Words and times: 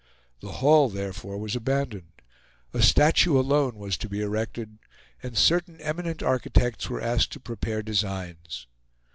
The 0.39 0.53
Hall, 0.53 0.89
therefore, 0.89 1.37
was 1.37 1.55
abandoned; 1.55 2.23
a 2.73 2.81
statue 2.81 3.39
alone 3.39 3.75
was 3.75 3.97
to 3.97 4.09
be 4.09 4.19
erected; 4.19 4.79
and 5.21 5.37
certain 5.37 5.79
eminent 5.79 6.23
architects 6.23 6.89
were 6.89 6.99
asked 7.03 7.31
to 7.33 7.39
prepare 7.39 7.83
designs. 7.83 8.65